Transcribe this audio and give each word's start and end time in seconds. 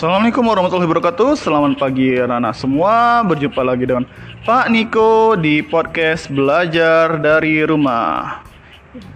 Assalamualaikum 0.00 0.48
warahmatullahi 0.48 0.88
wabarakatuh. 0.88 1.36
Selamat 1.36 1.76
pagi 1.76 2.16
anak-anak 2.16 2.56
semua. 2.56 3.20
Berjumpa 3.20 3.60
lagi 3.60 3.84
dengan 3.84 4.08
Pak 4.48 4.72
Niko 4.72 5.36
di 5.36 5.60
podcast 5.60 6.32
Belajar 6.32 7.20
dari 7.20 7.60
Rumah. 7.60 8.40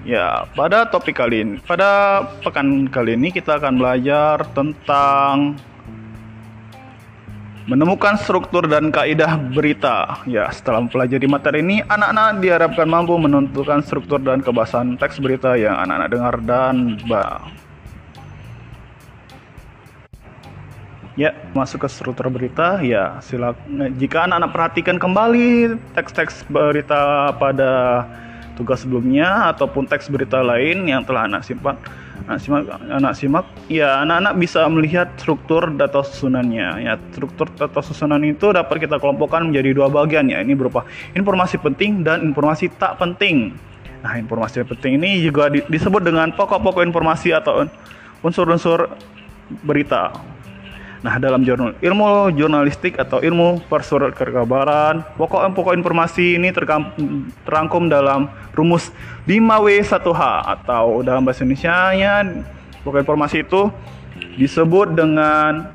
Ya, 0.05 0.45
pada 0.53 0.85
topik 0.85 1.17
kali 1.17 1.41
ini 1.41 1.57
Pada 1.65 2.21
pekan 2.45 2.93
kali 2.93 3.17
ini 3.17 3.33
kita 3.33 3.57
akan 3.57 3.81
belajar 3.81 4.45
tentang 4.53 5.57
Menemukan 7.65 8.21
struktur 8.21 8.69
dan 8.69 8.93
kaidah 8.93 9.41
berita. 9.41 10.21
Ya, 10.29 10.53
setelah 10.53 10.85
mempelajari 10.85 11.25
materi 11.25 11.65
ini 11.65 11.81
Anak-anak 11.81 12.45
diharapkan 12.45 12.85
mampu 12.85 13.17
menentukan 13.17 13.81
struktur 13.81 14.21
dan 14.21 14.45
kebahasan 14.45 15.01
teks 15.01 15.17
berita 15.17 15.57
yang 15.57 15.81
anak-anak 15.81 16.09
dengar 16.13 16.35
dan 16.45 17.01
bah 17.09 17.64
Ya, 21.15 21.31
masuk 21.55 21.87
ke 21.87 21.89
struktur 21.91 22.27
berita. 22.27 22.83
Ya, 22.83 23.23
silakan. 23.23 23.95
Jika 24.03 24.27
anak-anak 24.27 24.51
perhatikan 24.51 24.99
kembali 24.99 25.79
teks-teks 25.95 26.43
berita 26.51 27.31
pada 27.39 28.03
tugas 28.59 28.83
sebelumnya 28.83 29.51
ataupun 29.55 29.87
teks 29.87 30.11
berita 30.11 30.43
lain 30.43 30.87
yang 30.91 31.07
telah 31.07 31.31
anak 31.31 31.47
simpan, 31.47 31.79
anak 32.27 32.39
simak, 32.43 32.63
anak 32.87 33.15
simak, 33.15 33.47
ya 33.71 34.03
anak-anak 34.03 34.35
bisa 34.39 34.67
melihat 34.67 35.07
struktur 35.15 35.71
data 35.75 36.03
susunannya. 36.03 36.83
Ya, 36.83 36.99
struktur 37.15 37.47
data 37.55 37.79
susunan 37.79 38.23
itu 38.27 38.51
dapat 38.51 38.83
kita 38.83 38.99
kelompokkan 38.99 39.47
menjadi 39.47 39.71
dua 39.71 39.87
bagian 39.87 40.27
ya. 40.27 40.43
Ini 40.43 40.59
berupa 40.59 40.83
informasi 41.15 41.63
penting 41.63 42.03
dan 42.03 42.27
informasi 42.27 42.75
tak 42.75 42.99
penting. 42.99 43.55
Nah, 44.03 44.19
informasi 44.19 44.67
penting 44.67 44.99
ini 44.99 45.23
juga 45.23 45.47
disebut 45.47 46.03
dengan 46.03 46.35
pokok-pokok 46.35 46.83
informasi 46.83 47.31
atau 47.31 47.71
unsur-unsur 48.27 48.91
berita. 49.63 50.34
Nah, 51.05 51.21
dalam 51.21 51.45
jurnal 51.45 51.77
ilmu 51.85 52.33
jurnalistik 52.33 52.97
atau 52.97 53.21
ilmu 53.21 53.61
persurat 53.69 54.17
kabaran, 54.17 55.05
pokok-pokok 55.21 55.77
informasi 55.77 56.41
ini 56.41 56.49
terangkum 57.45 57.93
dalam 57.93 58.33
rumus 58.57 58.89
5W1H 59.29 60.21
atau 60.49 61.05
dalam 61.05 61.21
bahasa 61.21 61.45
Indonesia-nya 61.45 62.41
pokok 62.81 63.05
informasi 63.05 63.45
itu 63.45 63.69
disebut 64.41 64.97
dengan 64.97 65.69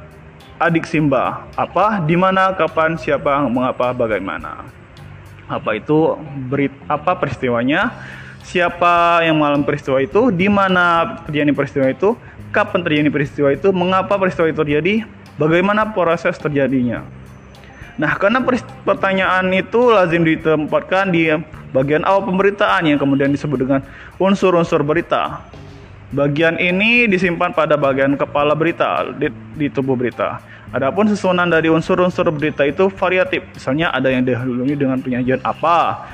adik 0.57 0.89
simba. 0.89 1.45
Apa, 1.53 2.02
di 2.02 2.17
mana, 2.17 2.50
kapan, 2.57 2.97
siapa, 2.97 3.45
mengapa, 3.45 3.94
bagaimana. 3.94 4.66
Apa 5.45 5.77
itu 5.77 6.17
berit 6.50 6.73
apa 6.89 7.13
peristiwanya? 7.13 7.94
Siapa 8.41 9.22
yang 9.22 9.38
malam 9.38 9.61
peristiwa 9.61 10.02
itu? 10.02 10.33
Di 10.33 10.50
mana 10.50 11.22
terjadi 11.30 11.53
peristiwa 11.53 11.85
itu? 11.85 12.17
Kapan 12.50 12.81
terjadi 12.81 13.13
peristiwa 13.13 13.53
itu? 13.53 13.69
Mengapa 13.69 14.17
peristiwa 14.17 14.50
itu 14.50 14.57
terjadi? 14.57 15.19
Bagaimana 15.40 15.95
proses 15.95 16.36
terjadinya. 16.36 17.02
Nah, 18.00 18.16
karena 18.16 18.40
pertanyaan 18.84 19.52
itu 19.56 19.92
lazim 19.92 20.23
ditempatkan 20.23 21.12
di 21.12 21.31
bagian 21.72 22.04
awal 22.08 22.28
pemberitaan 22.28 22.88
yang 22.88 23.00
kemudian 23.00 23.31
disebut 23.31 23.59
dengan 23.59 23.81
unsur-unsur 24.20 24.84
berita. 24.84 25.44
Bagian 26.09 26.58
ini 26.58 27.06
disimpan 27.06 27.54
pada 27.54 27.78
bagian 27.78 28.18
kepala 28.18 28.56
berita 28.56 29.04
di, 29.14 29.30
di 29.56 29.68
tubuh 29.68 29.94
berita. 29.94 30.42
Adapun 30.70 31.09
susunan 31.09 31.50
dari 31.50 31.70
unsur-unsur 31.70 32.30
berita 32.30 32.66
itu 32.66 32.90
variatif. 32.94 33.46
Misalnya 33.53 33.94
ada 33.94 34.09
yang 34.09 34.26
didahului 34.26 34.74
dengan 34.74 34.98
penyajian 35.02 35.42
apa, 35.42 36.08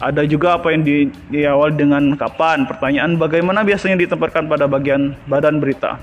ada 0.00 0.22
juga 0.22 0.56
apa 0.56 0.70
yang 0.70 0.86
di, 0.86 1.10
diawali 1.28 1.74
dengan 1.76 2.14
kapan. 2.14 2.64
Pertanyaan 2.64 3.18
bagaimana 3.18 3.66
biasanya 3.66 3.98
ditempatkan 4.00 4.48
pada 4.48 4.70
bagian 4.70 5.18
badan 5.26 5.60
berita. 5.60 5.98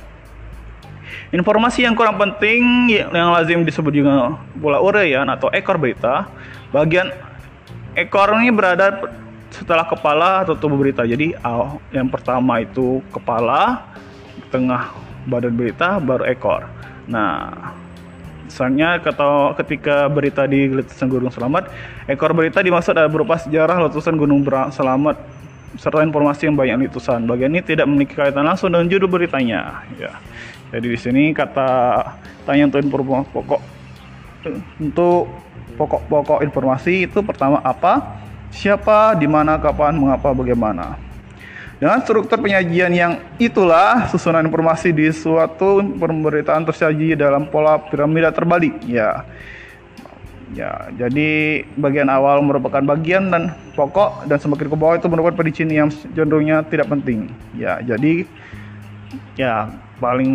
Informasi 1.29 1.85
yang 1.85 1.93
kurang 1.93 2.17
penting 2.17 2.89
yang 2.89 3.29
lazim 3.29 3.61
disebut 3.61 3.93
juga 3.93 4.33
pula 4.57 4.81
uraian 4.81 5.29
atau 5.29 5.53
ekor 5.53 5.77
berita, 5.77 6.25
bagian 6.73 7.13
ekor 7.93 8.33
ini 8.41 8.49
berada 8.49 8.97
setelah 9.53 9.85
kepala 9.85 10.41
atau 10.41 10.57
tubuh 10.57 10.81
berita. 10.81 11.05
Jadi 11.05 11.37
yang 11.93 12.09
pertama 12.09 12.65
itu 12.65 13.05
kepala, 13.13 13.85
tengah 14.49 14.89
badan 15.29 15.53
berita, 15.53 16.01
baru 16.01 16.25
ekor. 16.25 16.65
Nah, 17.05 17.53
misalnya 18.49 18.97
ketika 19.53 20.09
berita 20.09 20.49
di 20.49 20.65
letusan 20.65 21.13
Gunung 21.13 21.29
Selamat, 21.29 21.69
ekor 22.09 22.33
berita 22.33 22.57
dimaksud 22.65 22.97
adalah 22.97 23.09
berupa 23.13 23.37
sejarah 23.37 23.85
letusan 23.85 24.17
Gunung 24.17 24.41
Selamat 24.73 25.21
serta 25.77 26.01
informasi 26.01 26.49
yang 26.49 26.57
banyak 26.57 26.89
letusan. 26.89 27.29
Bagian 27.29 27.53
ini 27.53 27.61
tidak 27.61 27.85
memiliki 27.85 28.17
kaitan 28.17 28.49
langsung 28.49 28.73
dengan 28.73 28.89
judul 28.89 29.05
beritanya. 29.05 29.85
Ya. 30.01 30.17
Jadi 30.69 30.85
di 30.85 30.99
sini 30.99 31.23
kata 31.33 31.69
tanya 32.45 32.69
untuk 32.69 32.81
informasi 32.85 33.27
pokok 33.33 33.61
untuk 34.79 35.27
pokok-pokok 35.75 36.39
informasi 36.43 37.07
itu 37.07 37.19
pertama 37.23 37.63
apa, 37.63 38.19
siapa, 38.51 39.15
di 39.15 39.27
mana, 39.27 39.55
kapan, 39.59 39.95
mengapa, 39.95 40.35
bagaimana. 40.35 40.99
Dengan 41.79 42.03
struktur 42.03 42.43
penyajian 42.43 42.91
yang 42.91 43.23
itulah 43.39 44.11
susunan 44.11 44.43
informasi 44.43 44.91
di 44.91 45.07
suatu 45.15 45.79
pemberitaan 45.79 46.67
tersaji 46.67 47.15
dalam 47.15 47.47
pola 47.47 47.79
piramida 47.79 48.35
terbalik. 48.35 48.83
Ya. 48.83 49.23
Ya, 50.49 50.89
jadi 50.97 51.61
bagian 51.77 52.09
awal 52.09 52.41
merupakan 52.41 52.81
bagian 52.81 53.29
dan 53.29 53.53
pokok 53.77 54.25
dan 54.25 54.41
semakin 54.41 54.65
ke 54.65 54.75
bawah 54.75 54.97
itu 54.97 55.05
merupakan 55.05 55.37
perincian 55.37 55.69
yang 55.69 55.93
cenderungnya 55.93 56.65
tidak 56.65 56.89
penting. 56.89 57.29
Ya, 57.53 57.77
jadi 57.85 58.25
ya 59.33 59.69
paling 59.97 60.31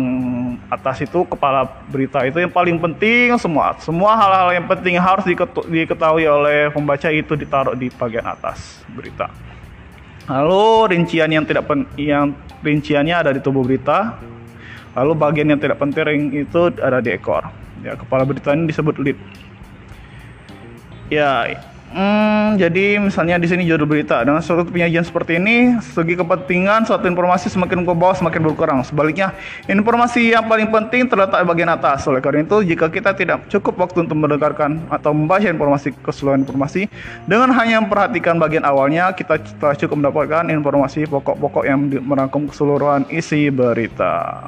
atas 0.69 1.01
itu 1.01 1.25
kepala 1.25 1.65
berita 1.89 2.21
itu 2.27 2.37
yang 2.43 2.53
paling 2.53 2.77
penting 2.77 3.33
semua. 3.39 3.73
Semua 3.81 4.13
hal-hal 4.13 4.61
yang 4.61 4.67
penting 4.69 4.99
harus 5.01 5.25
diketahui 5.67 6.25
oleh 6.27 6.69
pembaca 6.69 7.09
itu 7.09 7.33
ditaruh 7.33 7.73
di 7.73 7.89
bagian 7.89 8.25
atas 8.25 8.85
berita. 8.93 9.31
Lalu 10.25 10.97
rincian 10.97 11.29
yang 11.29 11.45
tidak 11.45 11.69
pen, 11.69 11.85
yang 11.97 12.33
rinciannya 12.65 13.13
ada 13.13 13.31
di 13.33 13.41
tubuh 13.41 13.61
berita. 13.61 14.17
Lalu 14.95 15.11
bagian 15.17 15.51
yang 15.51 15.59
tidak 15.59 15.77
penting 15.77 16.33
itu 16.33 16.71
ada 16.81 17.03
di 17.03 17.13
ekor. 17.13 17.45
Ya 17.83 17.93
kepala 17.93 18.25
berita 18.25 18.55
ini 18.55 18.69
disebut 18.69 18.97
lead 18.97 19.19
ya 21.09 21.45
Hmm, 21.95 22.59
jadi 22.59 22.99
misalnya 22.99 23.39
di 23.39 23.47
sini 23.47 23.63
judul 23.63 23.87
berita 23.87 24.19
dengan 24.19 24.43
suatu 24.43 24.67
penyajian 24.67 25.07
seperti 25.07 25.39
ini, 25.39 25.79
segi 25.79 26.19
kepentingan 26.19 26.83
suatu 26.83 27.07
informasi 27.07 27.47
semakin 27.47 27.87
ke 27.87 27.93
bawah 27.95 28.11
semakin 28.11 28.43
berkurang. 28.43 28.83
Sebaliknya, 28.83 29.31
informasi 29.71 30.35
yang 30.35 30.43
paling 30.43 30.67
penting 30.75 31.07
terletak 31.07 31.39
di 31.39 31.47
bagian 31.47 31.71
atas. 31.71 32.03
Oleh 32.11 32.19
karena 32.19 32.43
itu, 32.43 32.67
jika 32.67 32.91
kita 32.91 33.15
tidak 33.15 33.47
cukup 33.47 33.87
waktu 33.87 34.03
untuk 34.03 34.19
mendengarkan 34.19 34.83
atau 34.91 35.15
membaca 35.15 35.47
informasi 35.47 35.95
keseluruhan 36.03 36.43
informasi, 36.43 36.91
dengan 37.31 37.55
hanya 37.55 37.79
memperhatikan 37.79 38.43
bagian 38.43 38.67
awalnya, 38.67 39.15
kita 39.15 39.39
telah 39.55 39.79
cukup 39.79 39.95
mendapatkan 39.95 40.51
informasi 40.51 41.07
pokok-pokok 41.07 41.63
yang 41.63 41.79
merangkum 42.03 42.51
keseluruhan 42.51 43.07
isi 43.07 43.47
berita. 43.47 44.43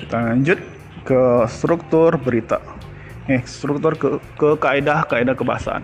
Kita 0.00 0.16
lanjut 0.16 0.64
ke 1.04 1.44
struktur 1.44 2.16
berita 2.16 2.75
eh, 3.30 3.42
struktur 3.46 3.92
ke, 3.98 4.08
ke 4.38 4.48
kaidah 4.58 5.06
kaidah 5.06 5.34
kebahasaan. 5.34 5.82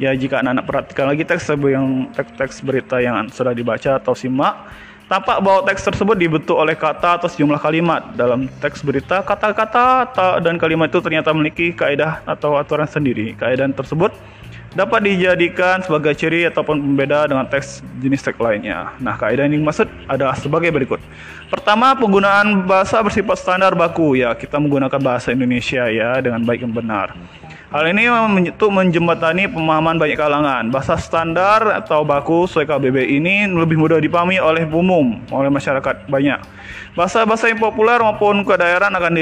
Ya 0.00 0.14
jika 0.16 0.40
anak-anak 0.40 0.64
perhatikan 0.64 1.06
lagi 1.08 1.24
teks 1.24 1.48
yang 1.52 2.08
teks-teks 2.12 2.64
berita 2.64 2.96
yang 3.00 3.28
sudah 3.28 3.52
dibaca 3.52 3.96
atau 4.00 4.12
simak, 4.16 4.68
tampak 5.08 5.40
bahwa 5.40 5.60
teks 5.64 5.82
tersebut 5.84 6.16
dibentuk 6.16 6.56
oleh 6.56 6.76
kata 6.76 7.20
atau 7.20 7.28
sejumlah 7.28 7.60
kalimat. 7.60 8.02
Dalam 8.14 8.46
teks 8.60 8.84
berita, 8.84 9.24
kata-kata 9.24 10.12
dan 10.44 10.56
kalimat 10.56 10.88
itu 10.92 11.00
ternyata 11.00 11.32
memiliki 11.32 11.72
kaidah 11.72 12.24
atau 12.28 12.56
aturan 12.56 12.86
sendiri. 12.86 13.36
Kaidah 13.36 13.68
tersebut 13.72 14.12
dapat 14.78 15.10
dijadikan 15.10 15.82
sebagai 15.82 16.14
ciri 16.14 16.46
ataupun 16.46 16.78
pembeda 16.78 17.26
dengan 17.26 17.42
teks 17.50 17.82
jenis 17.98 18.22
teks 18.22 18.38
lainnya. 18.38 18.94
Nah, 19.02 19.18
kaidah 19.18 19.50
yang 19.50 19.58
dimaksud 19.58 19.90
adalah 20.06 20.38
sebagai 20.38 20.70
berikut. 20.70 21.02
Pertama, 21.50 21.98
penggunaan 21.98 22.62
bahasa 22.62 23.02
bersifat 23.02 23.42
standar 23.42 23.74
baku 23.74 24.14
ya. 24.14 24.38
Kita 24.38 24.62
menggunakan 24.62 25.02
bahasa 25.02 25.34
Indonesia 25.34 25.90
ya 25.90 26.22
dengan 26.22 26.46
baik 26.46 26.62
dan 26.62 26.70
benar. 26.70 27.10
Hal 27.74 27.90
ini 27.90 28.06
untuk 28.06 28.70
menjembatani 28.70 29.50
pemahaman 29.50 29.98
banyak 29.98 30.14
kalangan. 30.14 30.70
Bahasa 30.70 30.94
standar 30.94 31.74
atau 31.74 32.06
baku 32.06 32.46
sesuai 32.46 32.70
KBB 32.70 33.18
ini 33.18 33.50
lebih 33.50 33.76
mudah 33.76 33.98
dipahami 33.98 34.38
oleh 34.38 34.62
umum, 34.70 35.18
oleh 35.34 35.50
masyarakat 35.50 36.06
banyak. 36.06 36.38
Bahasa-bahasa 36.94 37.50
yang 37.50 37.58
populer 37.58 37.98
maupun 37.98 38.46
ke 38.46 38.54
daerah 38.54 38.88
akan 38.88 39.12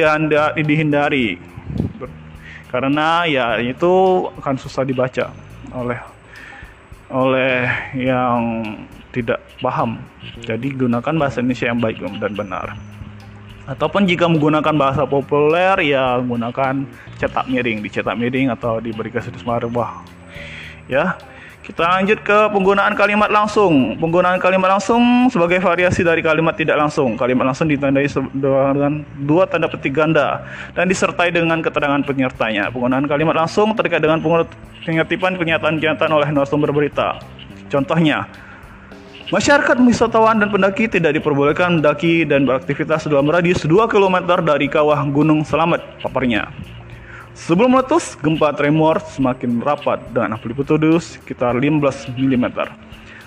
dihindari 0.53 1.41
karena 2.67 3.25
ya 3.25 3.57
itu 3.63 4.27
akan 4.37 4.55
susah 4.59 4.83
dibaca 4.85 5.33
oleh 5.77 6.01
oleh 7.13 7.69
yang 7.95 8.65
tidak 9.15 9.39
paham. 9.63 10.01
Jadi 10.43 10.75
gunakan 10.75 11.15
bahasa 11.15 11.39
Indonesia 11.39 11.71
yang 11.71 11.79
baik 11.79 12.03
dan 12.19 12.33
benar. 12.35 12.75
Ataupun 13.67 14.07
jika 14.07 14.31
menggunakan 14.31 14.75
bahasa 14.79 15.03
populer 15.07 15.75
ya 15.91 16.19
gunakan 16.23 16.87
cetak 17.19 17.51
miring, 17.51 17.83
dicetak 17.83 18.15
miring 18.15 18.55
atau 18.55 18.79
diberi 18.79 19.11
garis 19.11 19.43
marwah. 19.47 20.03
Ya. 20.87 21.19
Kita 21.67 21.83
lanjut 21.83 22.23
ke 22.23 22.39
penggunaan 22.55 22.95
kalimat 22.95 23.27
langsung. 23.27 23.99
Penggunaan 23.99 24.39
kalimat 24.39 24.79
langsung 24.79 25.27
sebagai 25.35 25.59
variasi 25.59 26.07
dari 26.07 26.23
kalimat 26.23 26.55
tidak 26.55 26.79
langsung. 26.79 27.19
Kalimat 27.19 27.43
langsung 27.51 27.67
ditandai 27.67 28.07
dengan 28.39 29.03
dua 29.27 29.51
tanda 29.51 29.67
petik 29.67 29.91
ganda 29.91 30.47
dan 30.79 30.87
disertai 30.87 31.35
dengan 31.35 31.59
keterangan 31.59 32.07
penyertanya. 32.07 32.71
Penggunaan 32.71 33.11
kalimat 33.11 33.35
langsung 33.35 33.75
terkait 33.75 33.99
dengan 33.99 34.23
pengertian 34.23 35.35
kenyataan-kenyataan 35.35 36.13
oleh 36.15 36.31
narasumber 36.31 36.71
berita. 36.71 37.19
Contohnya, 37.67 38.31
Masyarakat 39.27 39.83
wisatawan 39.83 40.39
dan 40.39 40.55
pendaki 40.55 40.87
tidak 40.87 41.19
diperbolehkan 41.19 41.83
mendaki 41.83 42.23
dan 42.23 42.47
beraktivitas 42.47 43.11
dalam 43.11 43.27
radius 43.27 43.67
2 43.67 43.91
km 43.91 44.23
dari 44.39 44.71
kawah 44.71 45.03
Gunung 45.11 45.43
Selamet, 45.43 45.83
paparnya. 45.99 46.47
Sebelum 47.37 47.77
meletus, 47.77 48.17
gempa 48.17 48.49
tremor 48.57 48.97
semakin 49.13 49.61
rapat 49.61 50.01
dengan 50.09 50.41
amplitudo 50.41 50.97
sekitar 50.97 51.53
15 51.53 52.17
mm. 52.17 52.47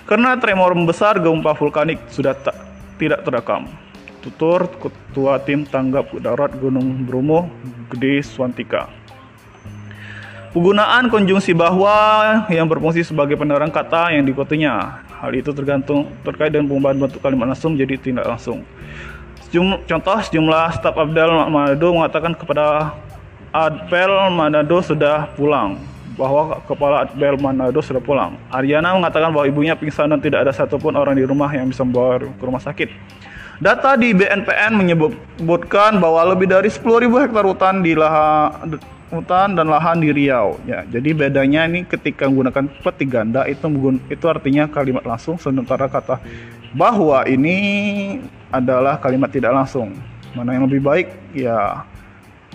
Karena 0.02 0.34
tremor 0.34 0.74
membesar, 0.74 1.22
gempa 1.22 1.54
vulkanik 1.54 2.02
sudah 2.10 2.34
tak, 2.34 2.58
tidak 2.98 3.22
terekam. 3.22 3.70
Tutur 4.18 4.66
Ketua 4.66 5.38
Tim 5.46 5.62
Tanggap 5.62 6.10
Darurat 6.18 6.50
Gunung 6.58 7.06
Bromo, 7.06 7.46
Gede 7.94 8.18
Swantika. 8.26 8.90
Penggunaan 10.50 11.06
konjungsi 11.06 11.54
bahwa 11.54 11.94
yang 12.50 12.66
berfungsi 12.66 13.06
sebagai 13.06 13.38
penerang 13.38 13.70
kata 13.70 14.10
yang 14.10 14.26
dikotinya. 14.26 15.06
Hal 15.22 15.30
itu 15.38 15.54
tergantung 15.54 16.10
terkait 16.26 16.50
dengan 16.50 16.66
perubahan 16.66 16.98
bentuk 16.98 17.22
kalimat 17.22 17.54
langsung 17.54 17.78
menjadi 17.78 18.10
tidak 18.10 18.26
langsung. 18.26 18.66
Sejum, 19.46 19.78
contoh 19.86 20.18
sejumlah 20.18 20.82
staf 20.82 20.98
Abdel 20.98 21.30
Manado 21.46 21.94
mengatakan 21.94 22.34
kepada 22.34 22.98
Adpel 23.50 24.30
Manado 24.30 24.78
sudah 24.78 25.26
pulang 25.34 25.74
bahwa 26.14 26.62
kepala 26.70 27.06
Adpel 27.06 27.34
Manado 27.40 27.82
sudah 27.82 27.98
pulang. 27.98 28.38
Ariana 28.54 28.94
mengatakan 28.94 29.34
bahwa 29.34 29.46
ibunya 29.50 29.74
pingsan 29.74 30.14
dan 30.14 30.22
tidak 30.22 30.46
ada 30.46 30.52
satupun 30.54 30.94
orang 30.94 31.18
di 31.18 31.26
rumah 31.26 31.50
yang 31.50 31.66
bisa 31.66 31.82
membawa 31.82 32.22
ke 32.22 32.44
rumah 32.46 32.62
sakit. 32.62 32.88
Data 33.60 33.92
di 33.98 34.16
BNPN 34.16 34.72
menyebutkan 34.72 36.00
bahwa 36.00 36.24
lebih 36.32 36.48
dari 36.48 36.72
10.000 36.72 37.10
hektar 37.12 37.44
hutan 37.44 37.84
di 37.84 37.92
lahan 37.92 38.80
hutan 39.10 39.58
dan 39.58 39.66
lahan 39.68 40.00
di 40.00 40.14
Riau. 40.14 40.56
Ya, 40.64 40.86
jadi 40.86 41.12
bedanya 41.12 41.66
ini 41.66 41.84
ketika 41.84 42.30
menggunakan 42.30 42.70
peti 42.80 43.04
ganda 43.04 43.44
itu 43.50 43.66
itu 44.08 44.24
artinya 44.30 44.70
kalimat 44.70 45.02
langsung 45.04 45.36
sementara 45.36 45.90
kata 45.90 46.22
bahwa 46.72 47.26
ini 47.26 47.58
adalah 48.54 48.96
kalimat 49.02 49.28
tidak 49.28 49.52
langsung. 49.52 49.92
Mana 50.32 50.54
yang 50.54 50.70
lebih 50.70 50.80
baik 50.80 51.10
ya 51.34 51.82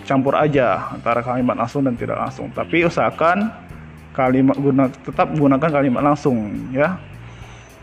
campur 0.06 0.38
aja 0.38 0.94
antara 0.94 1.20
kalimat 1.20 1.58
langsung 1.58 1.82
dan 1.82 1.98
tidak 1.98 2.16
langsung. 2.16 2.48
Tapi 2.54 2.86
usahakan 2.86 3.50
kalimat 4.14 4.56
guna 4.56 4.88
tetap 4.88 5.28
gunakan 5.34 5.68
kalimat 5.68 6.00
langsung 6.00 6.54
ya. 6.70 6.96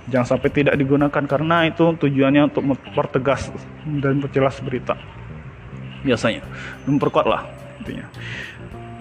Jangan 0.08 0.36
sampai 0.36 0.50
tidak 0.52 0.76
digunakan 0.76 1.24
karena 1.24 1.68
itu 1.68 1.96
tujuannya 1.96 2.52
untuk 2.52 2.64
mempertegas 2.64 3.52
dan 4.04 4.20
memperjelas 4.20 4.60
berita. 4.60 5.00
Biasanya 6.04 6.44
memperkuatlah 6.84 7.48
intinya. 7.80 8.08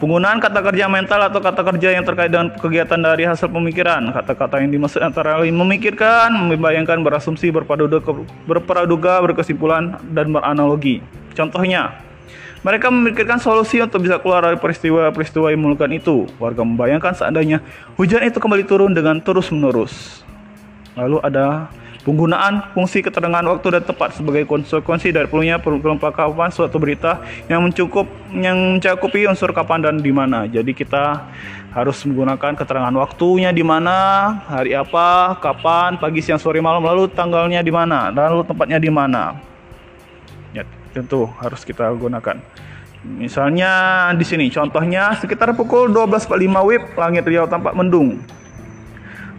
Penggunaan 0.03 0.43
kata 0.43 0.67
kerja 0.67 0.91
mental 0.91 1.31
atau 1.31 1.39
kata 1.39 1.63
kerja 1.63 1.95
yang 1.95 2.03
terkait 2.03 2.27
dengan 2.27 2.51
kegiatan 2.59 2.99
dari 2.99 3.23
hasil 3.23 3.47
pemikiran. 3.47 4.11
Kata-kata 4.11 4.59
yang 4.59 4.75
dimaksud 4.75 4.99
antara 4.99 5.39
lain 5.39 5.55
memikirkan, 5.55 6.35
membayangkan, 6.51 6.99
berasumsi, 7.07 7.55
berpaduga, 7.55 8.03
berpraduga, 8.43 9.23
berkesimpulan, 9.23 10.03
dan 10.11 10.35
beranalogi. 10.35 10.99
Contohnya, 11.39 12.03
mereka 12.63 12.89
memikirkan 12.89 13.43
solusi 13.43 13.83
untuk 13.83 14.07
bisa 14.07 14.23
keluar 14.23 14.47
dari 14.47 14.59
peristiwa-peristiwa 14.59 15.51
yang 15.51 15.61
memalukan 15.63 15.91
itu. 15.91 16.27
Warga 16.39 16.63
membayangkan 16.63 17.15
seandainya 17.15 17.59
hujan 17.99 18.23
itu 18.23 18.39
kembali 18.39 18.65
turun 18.67 18.95
dengan 18.95 19.19
terus-menerus. 19.19 20.23
Lalu 20.95 21.19
ada 21.23 21.71
Penggunaan 22.03 22.75
fungsi 22.75 22.99
keterangan 22.99 23.47
waktu 23.47 23.79
dan 23.79 23.87
tepat 23.87 24.19
sebagai 24.19 24.43
konsekuensi 24.43 25.15
dari 25.15 25.31
perlunya 25.31 25.63
perlengkapan 25.63 26.51
suatu 26.51 26.75
berita 26.83 27.23
yang 27.47 27.63
mencukup 27.63 28.11
yang 28.35 28.75
mencakupi 28.75 29.23
unsur 29.31 29.55
kapan 29.55 29.87
dan 29.87 30.03
di 30.03 30.11
mana. 30.11 30.51
Jadi 30.51 30.75
kita 30.75 31.31
harus 31.71 32.03
menggunakan 32.03 32.59
keterangan 32.59 32.91
waktunya 32.99 33.55
di 33.55 33.63
mana, 33.63 34.35
hari 34.51 34.75
apa, 34.75 35.39
kapan, 35.39 35.95
pagi, 35.95 36.19
siang, 36.27 36.43
sore, 36.43 36.59
malam, 36.59 36.83
lalu 36.83 37.07
tanggalnya 37.07 37.63
di 37.63 37.71
mana, 37.71 38.11
lalu 38.11 38.51
tempatnya 38.51 38.83
di 38.83 38.91
mana. 38.91 39.39
Ya, 40.51 40.67
tentu 40.93 41.27
harus 41.41 41.65
kita 41.65 41.89
gunakan. 41.97 42.39
Misalnya 43.03 43.73
di 44.15 44.23
sini 44.23 44.47
contohnya 44.47 45.11
sekitar 45.19 45.51
pukul 45.59 45.91
12.45 45.91 46.39
WIB 46.39 46.83
langit 46.95 47.25
Riau 47.27 47.51
tampak 47.51 47.75
mendung. 47.75 48.23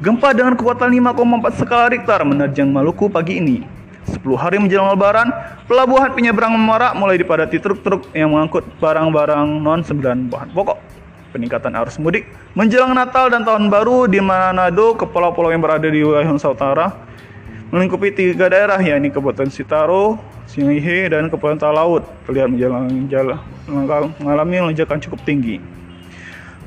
Gempa 0.04 0.36
dengan 0.36 0.60
kekuatan 0.60 0.92
5,4 0.92 1.64
skala 1.64 1.88
Richter 1.88 2.20
menerjang 2.28 2.68
Maluku 2.68 3.08
pagi 3.08 3.40
ini. 3.40 3.64
10 4.04 4.20
hari 4.36 4.60
menjelang 4.60 4.92
lebaran, 4.92 5.32
pelabuhan 5.64 6.12
penyeberang 6.12 6.60
Merak 6.60 6.92
mulai 7.00 7.16
dipadati 7.16 7.56
truk-truk 7.56 8.12
yang 8.12 8.36
mengangkut 8.36 8.68
barang-barang 8.84 9.64
non 9.64 9.80
sembilan 9.80 10.28
bahan 10.28 10.50
pokok. 10.52 10.78
Peningkatan 11.32 11.72
arus 11.80 11.96
mudik 12.04 12.28
menjelang 12.52 12.92
Natal 12.92 13.32
dan 13.32 13.48
Tahun 13.48 13.72
Baru 13.72 14.12
di 14.12 14.20
Manado 14.20 14.92
ke 15.00 15.08
pulau-pulau 15.08 15.56
yang 15.56 15.64
berada 15.64 15.88
di 15.88 16.04
wilayah 16.04 16.28
Nusa 16.28 16.52
Utara 16.52 16.92
melingkupi 17.74 18.14
tiga 18.14 18.54
daerah 18.54 18.78
yakni 18.78 19.10
Kabupaten 19.10 19.50
Sitaro, 19.50 20.22
Singihe, 20.54 21.10
dan 21.10 21.34
Kabupaten 21.34 21.58
Talaut 21.58 22.06
terlihat 22.30 22.54
mengalami 24.22 24.62
lonjakan 24.62 25.02
cukup 25.02 25.26
tinggi. 25.26 25.58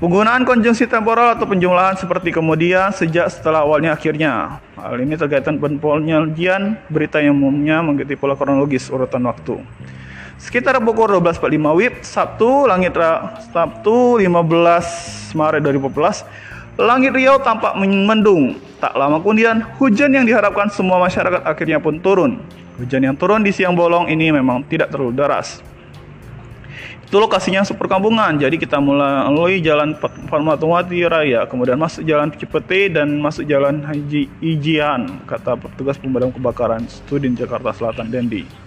Penggunaan 0.02 0.42
konjungsi 0.42 0.90
temporal 0.90 1.38
atau 1.38 1.46
penjumlahan 1.46 1.94
seperti 1.94 2.34
kemudian, 2.34 2.90
sejak, 2.90 3.30
setelah, 3.30 3.62
awalnya, 3.62 3.94
akhirnya. 3.94 4.58
Hal 4.74 4.98
ini 4.98 5.14
terkaitan 5.14 5.56
penyajian 5.56 6.76
berita 6.90 7.22
yang 7.22 7.38
umumnya 7.38 7.80
mengikuti 7.80 8.18
pola 8.18 8.34
kronologis 8.34 8.90
urutan 8.90 9.22
waktu. 9.24 9.62
Sekitar 10.36 10.76
pukul 10.84 11.16
12.45 11.22 11.78
WIB, 11.80 11.94
Sabtu, 12.04 12.68
langit 12.68 12.92
Sabtu 13.54 14.20
15 14.20 15.32
Maret 15.32 15.64
2014, 15.64 16.28
langit 16.76 17.12
Riau 17.16 17.40
tampak 17.40 17.76
mendung. 17.80 18.60
Tak 18.76 18.92
lama 18.92 19.16
kemudian, 19.20 19.64
hujan 19.80 20.12
yang 20.12 20.28
diharapkan 20.28 20.68
semua 20.68 21.00
masyarakat 21.00 21.42
akhirnya 21.48 21.80
pun 21.80 21.96
turun. 21.96 22.44
Hujan 22.76 23.00
yang 23.00 23.16
turun 23.16 23.40
di 23.40 23.56
siang 23.56 23.72
bolong 23.72 24.12
ini 24.12 24.28
memang 24.28 24.60
tidak 24.68 24.92
terlalu 24.92 25.16
deras. 25.16 25.64
Itu 27.06 27.16
lokasinya 27.22 27.62
perkampungan. 27.62 28.36
Jadi 28.36 28.58
kita 28.60 28.82
melalui 28.82 29.62
jalan 29.62 29.96
Fatmawati 30.28 31.06
Raya, 31.06 31.46
kemudian 31.48 31.78
masuk 31.78 32.02
jalan 32.04 32.34
Cipete 32.34 32.92
dan 32.92 33.16
masuk 33.22 33.46
jalan 33.48 33.80
Haji 33.80 34.28
Ijian, 34.42 35.22
kata 35.24 35.54
petugas 35.56 35.96
pemadam 35.96 36.34
kebakaran 36.34 36.84
Studi 36.90 37.32
Jakarta 37.32 37.72
Selatan 37.72 38.10
Dendi. 38.10 38.65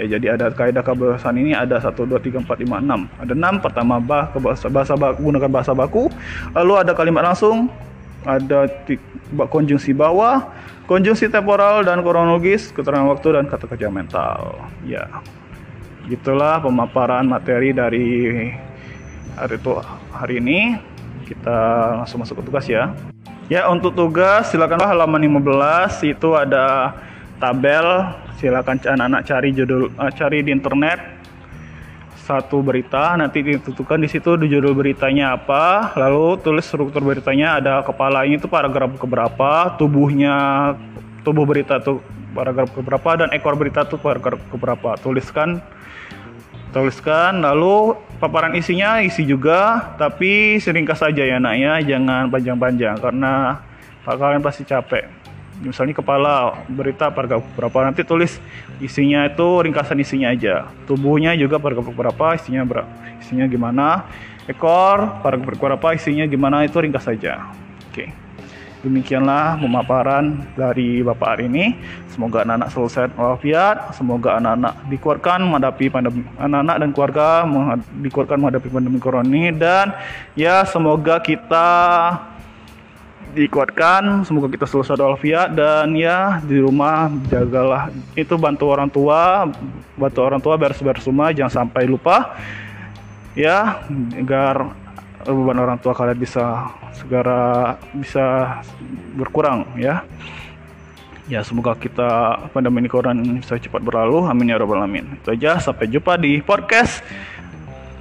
Ya, 0.00 0.16
jadi 0.16 0.32
ada 0.32 0.48
kaidah 0.48 0.80
kebahasan 0.80 1.36
ini 1.36 1.52
ada 1.52 1.76
1 1.76 1.92
2 1.92 2.16
3 2.16 2.40
4 2.40 2.48
5 2.48 2.80
6. 2.80 3.20
Ada 3.20 3.32
6 3.36 3.60
pertama 3.60 4.00
bah 4.00 4.32
bahasa 4.32 4.72
bahasa 4.72 4.96
gunakan 4.96 5.50
bahasa 5.52 5.76
baku, 5.76 6.08
lalu 6.56 6.72
ada 6.80 6.96
kalimat 6.96 7.20
langsung, 7.20 7.68
ada 8.24 8.64
konjungsi 9.52 9.92
bawah, 9.92 10.48
konjungsi 10.88 11.28
temporal 11.28 11.84
dan 11.84 12.00
kronologis, 12.00 12.72
keterangan 12.72 13.12
waktu 13.12 13.28
dan 13.36 13.44
kata 13.44 13.68
kerja 13.68 13.92
mental. 13.92 14.56
Ya 14.88 15.04
gitulah 16.08 16.64
pemaparan 16.64 17.28
materi 17.28 17.76
dari 17.76 18.08
hari 19.36 19.56
itu 19.60 19.72
hari 20.16 20.40
ini. 20.40 20.80
Kita 21.28 21.58
langsung 22.00 22.24
masuk 22.24 22.40
ke 22.40 22.44
tugas 22.48 22.64
ya. 22.72 22.96
Ya 23.52 23.68
untuk 23.68 23.92
tugas 23.92 24.48
silakan 24.48 24.80
halaman 24.80 25.28
15 25.28 26.08
itu 26.08 26.32
ada 26.32 26.96
tabel. 27.40 27.86
Silakan 28.36 28.76
anak-anak 28.78 29.22
cari 29.24 29.48
judul 29.56 29.88
uh, 29.96 30.12
cari 30.12 30.44
di 30.44 30.52
internet. 30.52 31.18
Satu 32.20 32.62
berita 32.62 33.18
nanti 33.18 33.42
ditentukan 33.42 33.98
di 33.98 34.06
situ 34.06 34.38
di 34.38 34.46
judul 34.46 34.76
beritanya 34.76 35.34
apa. 35.34 35.96
Lalu 35.98 36.38
tulis 36.44 36.62
struktur 36.62 37.02
beritanya 37.02 37.58
ada 37.58 37.82
kepala 37.82 38.22
ini 38.22 38.38
tuh 38.38 38.46
paragraf 38.46 38.94
keberapa 39.00 39.74
tubuhnya 39.74 40.36
tubuh 41.26 41.42
berita 41.42 41.82
tuh 41.82 41.98
paragraf 42.30 42.70
keberapa 42.70 43.26
dan 43.26 43.28
ekor 43.34 43.58
berita 43.58 43.82
tuh 43.82 43.98
paragraf 43.98 44.38
keberapa. 44.46 44.94
Tuliskan 45.02 45.58
tuliskan. 46.70 47.42
Lalu 47.42 47.98
paparan 48.22 48.54
isinya 48.54 49.02
isi 49.02 49.26
juga. 49.26 49.90
Tapi 49.98 50.62
seringkas 50.62 51.02
saja 51.02 51.26
ya 51.26 51.42
nak 51.42 51.58
ya. 51.58 51.82
Jangan 51.82 52.30
panjang-panjang 52.30 52.94
karena 53.02 53.58
kalian 54.06 54.42
pasti 54.42 54.62
capek 54.62 55.19
misalnya 55.60 55.92
kepala 55.92 56.64
berita 56.66 57.12
paragraf 57.12 57.44
berapa 57.54 57.92
nanti 57.92 58.02
tulis 58.02 58.40
isinya 58.80 59.28
itu 59.28 59.48
ringkasan 59.60 60.00
isinya 60.00 60.32
aja 60.32 60.68
tubuhnya 60.88 61.36
juga 61.36 61.60
paragraf 61.60 61.92
berapa 61.92 62.26
isinya 62.36 62.64
berapa 62.64 62.90
isinya 63.20 63.44
gimana 63.44 64.08
ekor 64.48 65.20
paragraf 65.20 65.56
berapa 65.60 65.86
isinya 65.92 66.24
gimana 66.24 66.64
itu 66.64 66.80
ringkas 66.80 67.04
saja 67.04 67.52
oke 67.88 67.92
okay. 67.92 68.08
Demikianlah 68.80 69.60
pemaparan 69.60 70.40
dari 70.56 71.04
Bapak 71.04 71.36
hari 71.36 71.52
ini. 71.52 71.76
Semoga 72.08 72.48
anak-anak 72.48 72.68
sehat 72.88 73.12
walafiat. 73.12 73.92
Semoga 73.92 74.40
anak-anak 74.40 74.88
dikuatkan 74.88 75.44
menghadapi 75.44 75.92
pandemi 75.92 76.24
anak-anak 76.40 76.76
dan 76.80 76.88
keluarga 76.96 77.28
dikuatkan 78.00 78.40
menghadapi 78.40 78.68
pandemi 78.72 78.96
corona 78.96 79.44
dan 79.52 79.92
ya 80.32 80.64
semoga 80.64 81.20
kita 81.20 81.68
dikuatkan. 83.34 84.26
Semoga 84.26 84.50
kita 84.50 84.66
selalu 84.66 84.84
sehat 84.86 85.00
walafiat 85.00 85.48
dan 85.54 85.94
ya 85.94 86.38
di 86.42 86.58
rumah 86.58 87.08
jagalah. 87.30 87.88
Itu 88.18 88.36
bantu 88.36 88.70
orang 88.70 88.90
tua. 88.90 89.46
Bantu 89.94 90.18
orang 90.22 90.40
tua 90.42 90.54
beres-beres 90.58 91.06
rumah 91.06 91.30
jangan 91.30 91.64
sampai 91.64 91.86
lupa. 91.86 92.34
Ya 93.38 93.86
agar 94.16 94.74
beban 95.22 95.60
orang 95.60 95.78
tua 95.78 95.94
kalian 95.94 96.18
bisa 96.18 96.74
segera 96.96 97.76
bisa 97.94 98.58
berkurang 99.14 99.68
ya. 99.78 100.02
Ya 101.30 101.46
semoga 101.46 101.78
kita 101.78 102.42
pandemi 102.50 102.90
corona 102.90 103.22
bisa 103.38 103.54
cepat 103.54 103.80
berlalu. 103.86 104.26
Amin 104.26 104.50
ya 104.50 104.58
robbal 104.58 104.82
alamin. 104.82 105.18
Itu 105.22 105.30
aja. 105.30 105.62
Sampai 105.62 105.86
jumpa 105.86 106.18
di 106.18 106.42
podcast 106.42 107.06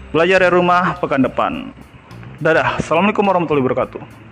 belajar 0.09 0.41
dari 0.41 0.53
rumah 0.57 0.97
pekan 0.97 1.21
depan. 1.21 1.69
Dadah. 2.41 2.81
Assalamualaikum 2.81 3.21
warahmatullahi 3.21 3.65
wabarakatuh 3.67 4.28